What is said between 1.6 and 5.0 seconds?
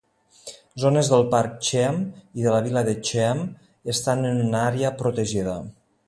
Cheam i de la vila de Cheam estan en una àrea